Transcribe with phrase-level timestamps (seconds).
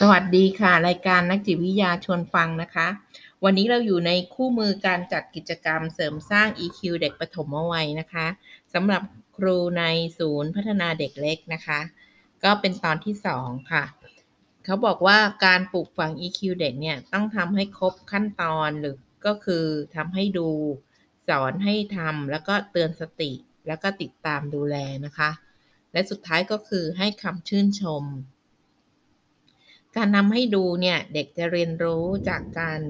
[0.00, 2.88] สวัสดีค่ะ รายการนักจิตวิทยาชวนฟังนะคะ
[3.44, 8.26] วันนี้เราอยู่ในคู่มือการจัดกิจกรรมเสริมสร้าง EQ เด็กปฐมวัยนะคะ
[8.74, 9.02] สำหรับ
[9.36, 9.84] ครูใน
[10.18, 11.80] ศูนย์พัฒนาเด็กเล็กนะคะ
[12.44, 13.84] ก็เป็นตอนที่สองค่ะ
[14.64, 19.66] เขาบอกว่าการปลูกฝัง EQ เด็กเนี่ยต้องทำให้ครบขั้นตอนหรือก็คือ
[19.96, 20.48] ทำให้ดู
[21.28, 23.32] สอนให้ทำแล้วก็เตือนสติ
[23.66, 25.30] แล้วก็ติดตามดูแลนะคะ
[25.92, 28.04] และสุดท้ายก็คือให้คำชื่นชม
[29.96, 32.80] การนำให้ดูเนี่ยเด็กจะเรียนรู้จากการ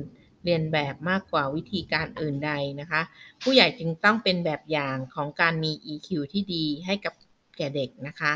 [0.45, 3.02] เรียนแบบมากกว่าวิธีการอื่นใดนะคะ
[3.42, 7.14] ผู้ใหญ่จึงต้องเป็นแบบอย่างของการมี EQ ที่ดีให้กับ
[7.56, 8.34] แก่เด็กนะคะ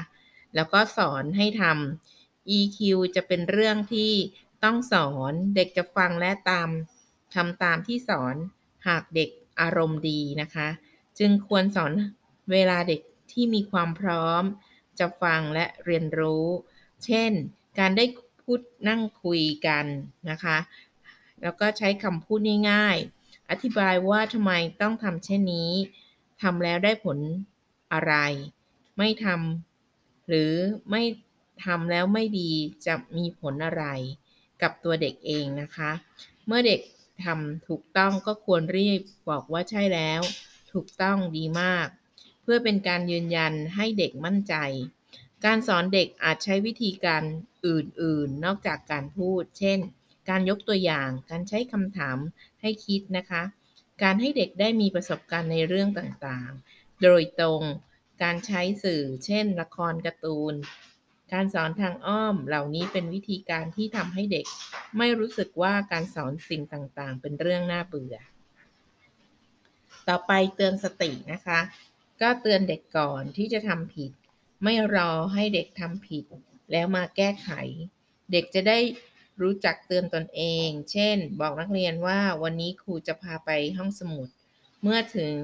[0.54, 2.78] แล้วก็สอนให้ทำ EQ
[3.16, 4.12] จะเป็นเรื่องที่
[4.64, 6.68] ต้องสอนเด็กจะฟังและตาม
[7.34, 8.34] ทำตามที่สอน
[8.88, 9.30] หากเด็ก
[9.60, 10.68] อารมณ์ดีนะคะ
[11.18, 11.92] จึงควรสอน
[12.52, 13.00] เวลาเด็ก
[13.32, 14.42] ที่มีความพร้อม
[14.98, 16.46] จะฟังและเรียนรู้
[17.04, 17.32] เช่น
[17.78, 18.04] การได้
[18.52, 19.86] พูดนั่งคุยกัน
[20.30, 20.58] นะคะ
[21.42, 25.70] แล้วก็ใช้คำพูดง่ายๆ อธิบายว่าทำไมต้องทำเช่นนี้
[26.42, 27.18] ทำแล้วได้ผล
[27.92, 28.14] อะไร
[28.98, 30.52] ไม่ทำหรือ
[30.90, 31.02] ไม่
[31.64, 32.50] ทำแล้วไม่ดี
[32.86, 33.84] จะมีผลอะไร
[34.62, 35.90] กับตัวเด็กเองนะคะ
[36.46, 36.80] เมื่อเด็ก
[37.24, 40.20] ทำถูกต้องก็ควรรีบบอกว่าใช่แล้ว
[40.72, 41.86] ถูกต้องดีมาก
[42.42, 44.54] เพื่อเป็นการยืนยันให้เด็กมั่นใจ
[45.44, 47.22] การสอนเด็กอาจใช้วิธีการ
[47.66, 49.78] อื่น ๆ นอกจากการพูด เช่น
[50.28, 52.18] การยกตัวอย่าง การใช้คำถาม
[52.60, 53.42] ให้คิดนะคะ
[54.02, 57.62] การให้เด็กได้มีประสบการณ์ในเรื่องต่าง ๆ โดยตรง
[58.22, 60.54] การใช้สื่อ เช่น ละคร การ์ตูน
[61.32, 64.46] การสอนทางอ้อม เหล่านี้เป็นวิธีการที่ทำให้เด็ก
[64.98, 68.16] ไม่รู้สึกว่าการสอนสิ่งต่าง ๆ เป็นเรื่องน่าเบื่อ
[70.08, 71.60] ต่อไปเตือนสตินะคะ
[72.20, 74.10] ก็เตือนเด็กก่อนที่จะทำผิด
[74.62, 76.24] ไม่รอให้เด็กทำผิด
[76.72, 77.50] แล้วมาแก้ไข
[78.32, 78.78] เด็กจะได้
[79.42, 84.28] รู้จักเตือนตนเอง เช่น บอกนักเรียนว่าวันนี้ครูจะพาไปห้องสมุด
[84.82, 85.34] เมื่อถึง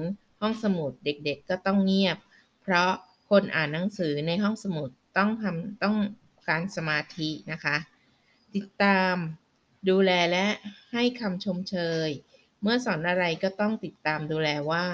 [0.41, 2.17] ห้องสมุดเด็กๆก็ต้องเงียบ
[2.61, 2.91] เพราะ
[3.29, 5.97] คนอ่านหนังสือในห้องสมุดต้องทำต้อง
[6.47, 7.77] การสมาธินะคะ
[8.55, 9.15] ติดตาม
[9.89, 10.45] ดูแลและ
[10.93, 11.75] ให้คำชมเช
[12.07, 12.09] ย
[12.61, 14.85] เมื่อสอนอะไรก็ต้องติดตามดูแลว่า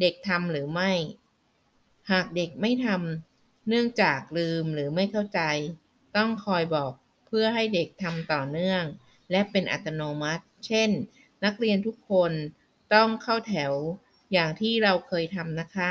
[0.00, 0.92] เด็กทำหรือไม่
[2.10, 3.27] หากเด็กไม่ทำ
[3.68, 5.40] เนื่องจากลืมหรือไม่เข้าใจ
[6.16, 6.92] ต้องคอยบอก
[7.26, 8.82] เพื่อให้เด็กทำต่อเนื่อง
[9.30, 10.90] และเป็นอัตโนมัติ เช่น
[11.44, 12.32] นักเรียนทุกคน
[12.94, 13.72] ต้องเข้าแถว
[14.32, 15.90] อย่างที่เราเคยทำนะคะ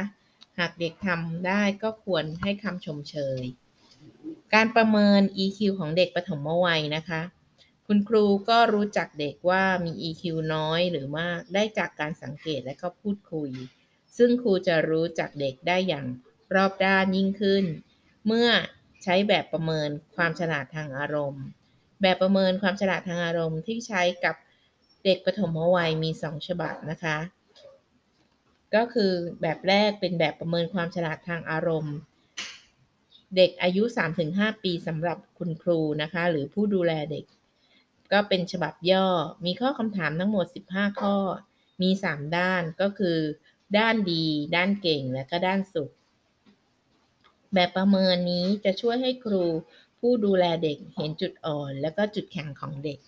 [0.60, 3.42] หากเด็กทำได้ก็ควรให้คำชมเชย
[4.54, 7.22] การประเมิน EQ ของเด็กปฐมวัยนะคะ
[7.88, 10.24] คุณครูก็รู้จักเด็กว่ามี EQ
[10.54, 13.50] น้อยหรือมากได้จากการสังเกตและก็พูดคุย
[14.18, 16.06] ซึ่งครูจะรู้จักเด็กได้อย่าง
[16.56, 17.64] รอบด้านยิ่งขึ้น
[18.28, 18.50] เมื่อ
[19.04, 21.44] ใช้แบบประเมินความฉลาดทางอารมณ์
[22.02, 24.36] แบบประเมินความฉลาดทางอารมณ์ที่ใช้กับ
[25.06, 27.18] เด็กปฐมวัยมี 2 ฉบับนะคะ
[28.76, 31.96] ก็คือแบบแรกเป็นแบบประเมินความฉลาดทางอารมณ์
[33.36, 33.84] เด็กอายุ
[34.24, 37.26] 3-5 ปีสำหรับคุณครูนะคะ หรือผู้ดูแลเด็ก
[38.12, 39.08] ก็เป็นฉบับย่อ
[39.46, 41.16] มีข้อคำถามทั้งหมด 15 ข้อ
[41.82, 43.18] มี 3 ด้านก็คือ
[43.78, 44.26] ด้านดี
[44.56, 45.92] ด้านเก่งและก็ด้านสุข
[47.54, 49.44] แบบประเมินนี้จะช่วยให้ครู
[50.00, 53.00] ผู้ดูแลเด็กเห็นจุดอ่อน และก็จุดแข็งของเด็ก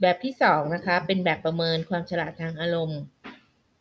[0.00, 3.00] แบบที่2นะคะ เป็นแบบประเมินความฉลาดทางอารมณ์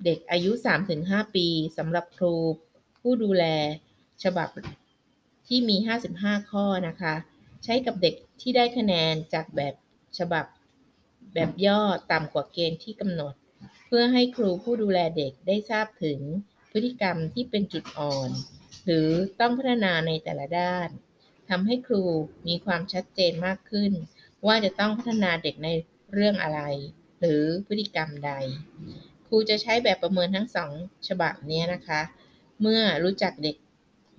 [0.06, 0.52] เด็กอายุ
[0.94, 2.36] 3-5 ปีสำหรับครู
[3.02, 3.46] ผู้ดูแล
[4.24, 4.50] ฉบับ
[5.48, 5.76] ที่มี
[6.14, 7.14] 55 ข้อนะคะ
[7.64, 9.74] ใช้กับเด็กที่ได้คะแนนจากแบบ
[10.18, 10.46] ฉบับ
[11.34, 13.34] แบบย่อต่ำกว่าเกณฑ์ที่กำหนด
[13.88, 16.20] เพื่อให้ครูผู้ดูแลเด็กได้ทราบถึง
[16.72, 18.30] พฤติกรรมที่เป็นจุดอ่อน
[18.86, 19.10] หรือ
[19.40, 20.90] ต้องพัฒนาในแต่ละด้าน
[21.50, 22.04] ทำให้ครู
[22.48, 23.92] มีความชัดเจนมากขึ้น
[24.48, 25.70] ว่าจะต้องพัฒนาเด็กใน
[26.14, 26.62] เรื่องอะไร
[27.20, 28.32] หรือพฤติกรรมใด
[29.28, 30.72] ครูจะใช้แบบประเมินทั้งสอง
[31.08, 32.02] ฉบับนี้นะคะ
[32.62, 33.56] เมื่อรู้จักเด็ก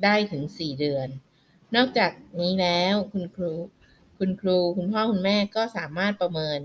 [0.04, 1.08] ได้ถึง 4 เดือน
[1.76, 3.52] นอกจากนี้แล้วคุณครู
[4.18, 6.58] คุณครู คุณพ่อคุณแม่ก็สามารถประเมิน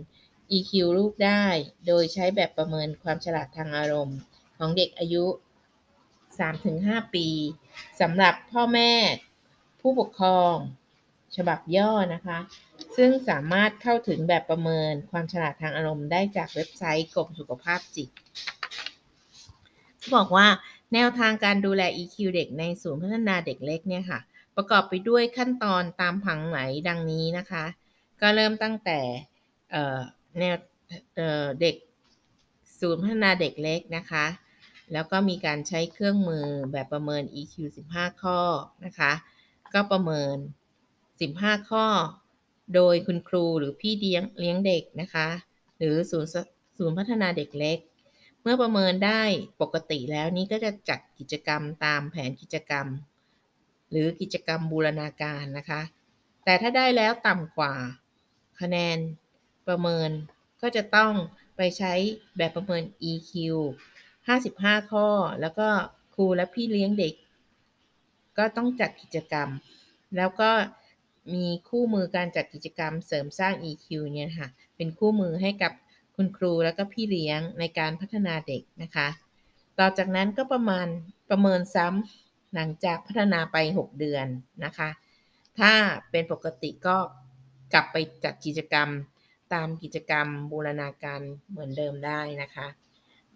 [0.52, 1.46] EQ ลูกได้
[1.88, 4.18] โดยใช้แบบประเมินความฉลาดทางอารมณ์
[4.58, 5.26] ของเด็กอายุ
[6.42, 7.28] 3-5 ปี
[8.02, 8.92] สำหรับพ่อแม่
[9.82, 10.56] ผู้ปกครอง
[11.36, 12.40] ฉบับย่อนะคะ
[12.98, 18.10] ซึ่งสามารถเข้าถึงแบบประเมินความฉลาดทางอารมณ์ได้จากเว็บไซต์กรมสุขภาพจิต
[20.16, 20.48] บอกว่า
[20.94, 24.20] แนวทางการดูแล EQ เด็กในศูนย์พัฒนาเด็กเล็กเนี่ยค่ะ
[24.56, 27.66] ประกอบไปด้วยขั้นตอนตามผังไหนดังนี้นะคะ
[28.22, 29.00] ก็เริ่มตั้งแต่
[30.40, 30.56] แนว
[31.62, 31.76] เด็ก
[32.80, 34.26] ศูนย์พัฒนาเด็กเล็กนะคะ
[34.94, 37.56] แล้วก็มีการใช้เครื่องมือแบบประเมิน EQ
[37.90, 38.40] 15 ข้อ
[38.86, 39.12] นะคะ
[39.74, 40.36] ก็ประเมิน
[40.98, 41.86] 15 ข้อ
[42.76, 45.28] โดยคุณครูหรือพี่เลี้ยงเลี้ยงเด็กนะคะ
[45.78, 46.32] หรือศูนย์
[46.78, 47.78] ศูนย์พัฒนาเด็กเล็ก
[48.42, 49.22] เมื่อประเมินได้
[49.62, 52.88] ปกติแล้วนี้ก็จะจัดกิจกรรมตามแผนกิจกรรม
[53.92, 55.82] หรือกิจกรรมบูรณาการนะคะ
[56.44, 57.74] แต่ถ้าได้แล้วต่ำกว่า
[58.62, 58.98] คะแนน
[59.68, 60.10] ประเมิน
[60.62, 61.14] ก็จะต้อง
[61.58, 61.94] ไปใช้
[62.38, 63.32] แบบประเมิน EQ
[64.36, 65.08] 55 ข้อ
[65.42, 65.68] แล้วก็
[66.16, 67.14] ครูและพี่เลี้ยงเด็ก
[68.38, 69.50] ก็ต้องจัดกิจกรรม
[70.18, 70.52] แล้วก็
[71.34, 75.72] มีคู่มือการจัดกิจกรรมเสริมสร้าง EQ เนี่ยค่ะ เป็นคู่มือให้กับ
[76.16, 79.08] คุณครูแล้วก็พี่เลี้ยงในการพัฒนาเด็กนะคะ
[79.80, 80.88] ต่อจากนั้นก็ประมาณ
[81.30, 84.28] ประเมินซ้ำหลังจากพัฒนาไป 6 เดือน
[84.66, 84.90] นะคะ
[85.60, 85.74] ถ้า
[86.12, 86.98] เป็นปกติก็
[87.74, 88.90] กลับไปจัดกิจกรรม
[89.54, 92.68] ตามกิจกรรมบูรณาการเหมือนเดิมได้นะคะ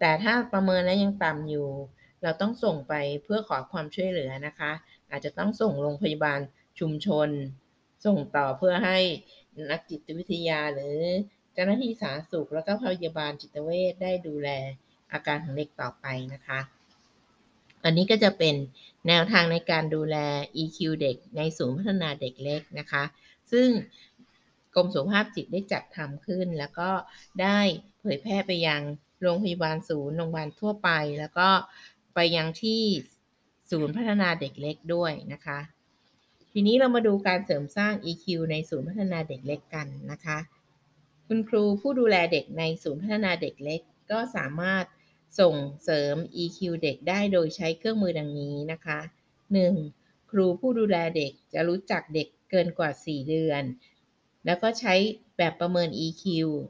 [0.04, 1.68] แต่ถ้าประเมินแล้วยังต่ำอยู่
[2.22, 2.94] เราต้องส่งไป
[3.24, 4.72] เพื่อขอความช่วยเหลือนะคะ
[5.10, 6.40] อาจจะต้องส่งโรงพยาบาล
[6.80, 7.28] ชุมชน
[8.06, 8.98] ส่งต่อเพื่อให้
[9.70, 10.96] นักจิตวิทยาหรือ
[11.54, 14.48] เจ้าหน้าที่สาธารณสุข แล้วก็พยาบาลจิตเวชได้ดูแล
[15.12, 16.60] อาการของเด็กต่อไปนะคะ
[17.84, 18.54] อันนี้ก็จะเป็น
[19.08, 20.16] แนวทางในการดูแล
[20.62, 23.04] EQ เด็กในศูนย์พัฒนาเด็กเล็กนะคะ
[23.52, 23.68] ซึ่ง
[24.74, 26.90] กรมสุขภาพจิตได้จัดทำขึ้น แล้วก็
[27.42, 27.58] ได้
[28.00, 28.82] เผยแพร่ไปยัง
[29.22, 31.48] โรงพยาบาลศูนย์โรงพยาบาลทั่วไป แล้วก็
[32.14, 32.82] ไปยังที่
[33.70, 35.58] ศูนย์พัฒนาเด็กเล็กด้วยนะคะ
[36.52, 40.38] ทีนี้เรามาดูการเสริมสร้าง EQ ในศูนย์พัฒนาเด็กเล็กกันนะคะ
[41.26, 43.80] คุณครูผู้ดูแลเด็กในศูนย์พัฒนาเด็กเล็ก
[44.10, 44.84] ก็สามารถ
[45.40, 48.98] ส่งเสริม EQ เด็กได้โดยใช้เครื่องมือดังนี้นะคะ
[49.66, 50.30] 1.
[50.30, 53.62] ครูผู้ดูแลเด็กจะรู้จักเด็กเกินกว่า 4 เดือน
[54.46, 54.94] แล้วก็ใช้
[55.36, 56.24] แบบประเมิน EQ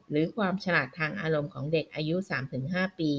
[0.09, 2.15] หรือความฉลาดทางอารมณ์ของเด็กอายุ
[2.57, 3.11] 3-5 ปี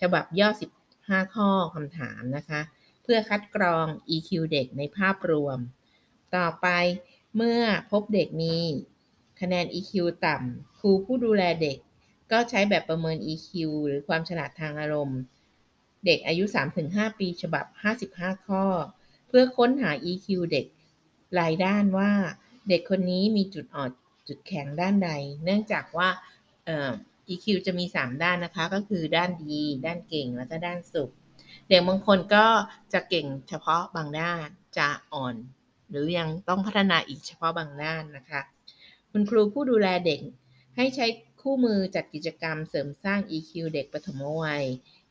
[0.00, 0.48] ฉบับย่อ
[0.90, 2.60] 15 ข้อคำถามนะคะ
[3.02, 5.58] เพื่อคัดกรอง EQ เด็กในภาพรวม
[6.36, 6.68] ต่อไป
[7.36, 8.56] เมื่อพบเด็กมี
[9.40, 9.92] คะแนน EQ
[10.26, 11.78] ต่ำ ครูผู้ดูแลเด็ก
[12.32, 13.50] ก็ใช้แบบประเมิน EQ
[13.86, 15.20] หรือความฉลาดทางอารมณ์
[16.06, 16.44] เด็กอายุ
[16.82, 17.64] 3-5 ปี ฉบับ
[18.06, 18.64] 55 ข้อ
[19.28, 20.66] เพื่อค้นหา EQ เด็ก
[21.40, 22.12] รายด้านว่า
[22.68, 23.90] เด็กคนนี้มีจุดอ่อน
[24.28, 25.10] จุดแข็งด้านใด
[25.44, 26.08] เนื่องจากว่า
[27.28, 31.10] EQ จะมี 3 ด้านนะคะ ก็คือด้านดี ด้านเก่งแล้วก็ด้านสุข
[31.68, 32.46] เด็กบางคนก็
[32.92, 34.38] จะเก่งเฉพาะบางด้าน
[34.78, 35.34] จะอ่อน
[35.90, 38.40] หรือยังต้องพัฒนาอีกเฉพาะบางด้านนะคะ
[39.10, 40.20] คุณครูผู้ดูแลเด็ก
[40.76, 41.06] ให้ใช้
[41.40, 44.64] คู่มือจัดกิจกรรมเสริมสร้าง EQ เด็กปฐมวัย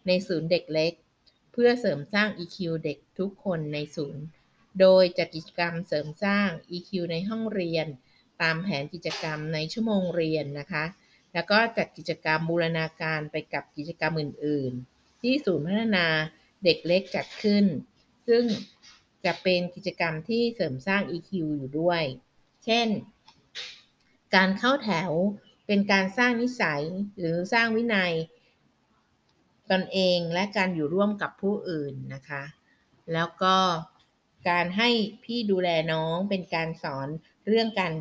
[0.08, 0.94] ในศูนย์เด็กเล็ก
[1.52, 4.24] เพื่อเสริมสร้าง EQ เด็กทุกคนในศูนย์
[4.80, 7.88] โดยจัดกิจกรรมเสริมสร้าง EQ ในห้องเรียน
[8.42, 10.86] ตามแผนกิจกรรมในชั่วโมงเรียนนะคะ
[11.34, 16.08] แล้วก็จัดกิจกรรมบูรณาการไปกับกิจกรรมอื่น ๆ ที่ศูนย์พัฒนา
[16.64, 17.66] เด็กเล็กจัดขึ้น
[18.28, 18.44] ซึ่ง
[19.26, 22.04] จะเป็นกิจกรรมที่เสริมสร้าง EQ อยู่ด้วย
[22.66, 22.88] เช่น
[24.36, 25.12] การเข้าแถว
[25.68, 26.84] เป็นการสร้างนิสัย
[27.18, 28.14] หรือสร้างวินัย
[29.72, 32.44] ตนเองและการอยู่ร่วมกับผู้อื่นนะคะ
[33.14, 33.58] แล้วก็
[34.50, 34.90] การให้
[35.24, 37.08] พี่ดูแลน้องเป็นการสอน
[37.48, 37.94] เรื่องการ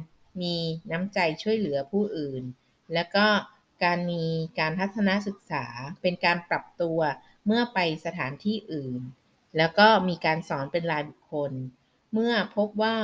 [0.42, 0.56] มี
[0.90, 2.42] น้ำใจช่วยเหลือผู้อื่น
[2.94, 3.26] แล้วก็
[3.84, 4.24] การมี
[4.58, 5.66] การทัศนศึกษา
[6.02, 6.98] เป็นการปรับตัว
[7.46, 9.00] เมื่อไปสถานที่อื่น
[9.56, 11.52] แล้วก็มีการสอนเป็นรายบุคคล
[12.12, 12.96] เมื่อพบว่า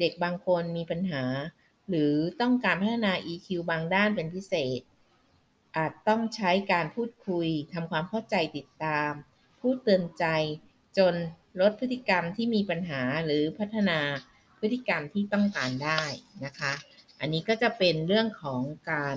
[0.00, 1.24] เด็กบางคนมีปัญหา
[1.88, 4.80] หรือต้องการพัฒนา EQ บางด้านเป็นพิเศษ
[5.76, 9.12] อาจต้องใช้การพูดคุยทำความเข้าใจติดตาม
[9.60, 10.24] พูดเตือนใจ
[10.98, 11.14] จน
[11.60, 13.98] ลดพฤติกรรมที่มีปัญหาหรือพัฒนา
[14.60, 16.02] พฤติกรรมที่ต้องการได้
[16.44, 16.72] นะคะ
[17.20, 18.60] อันนี้ก็จะเป็นเรื่องของ
[18.90, 19.16] การ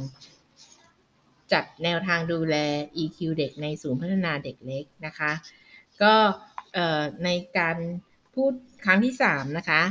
[1.54, 2.56] จัดแนวทางดูแล
[3.04, 5.32] EQ เด็กในศูนย์พัฒนาเด็กเล็กนะคะ
[6.02, 6.14] ก็
[7.24, 7.78] ในการ
[8.36, 8.54] พูด
[8.86, 9.82] ครั้งที่ 3 นะคะ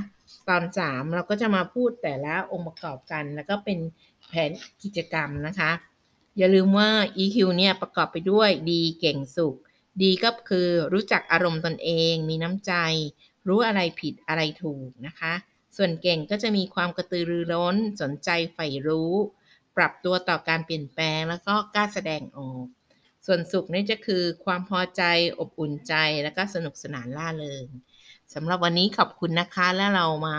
[0.48, 3.78] ตอน 3 เราก็จะมาพูดแต่ละองค์ประกอบกัน แล้วก็เป็น
[4.28, 4.50] แผน
[4.82, 5.70] กิจกรรมนะคะ
[6.38, 9.56] อย่าลืมว่า EQ เนี่ยประกอบไปด้วยดีเก่งสุข
[10.02, 12.72] ดีก็คือรู้จักอารมณ์ตนเอง มีน้ำใจ
[13.48, 15.34] รู้อะไรผิดอะไรถูกนะคะ
[15.76, 19.12] ส่วนเก่งก็จะมีความกระตือรือร้น สนใจใฝ่รู้
[19.76, 22.66] ปรับตัวต่อการเปลี่ยนแปลงแล้วก็กล้าแสดงออก
[23.26, 25.02] ส่วนสุขนี่จะคือความพอใจ
[25.38, 27.66] อบอุ่นใจแล้วก็สนุกสนานร่าเริง
[28.34, 30.36] สำหรับวันนี้ขอบคุณนะคะ แล้วเรามา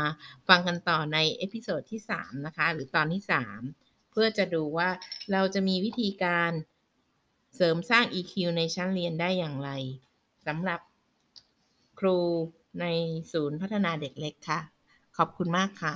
[0.47, 3.21] ฟังกันต่อใน episode ที่ 3 นะคะ หรือตอนที่
[3.65, 4.89] 3 เพื่อจะดูว่า
[5.31, 6.51] เราจะมีวิธีการ
[7.55, 9.69] เสริมสร้าง EQ ในชั้นเรียนได้อย่างไร
[10.47, 10.79] สำหรับ
[11.99, 12.17] ครู
[12.81, 12.85] ใน
[13.31, 14.59] ศูนย์พัฒนาเด็กเล็กค่ะ
[15.17, 15.95] ขอบคุณมากค่ะ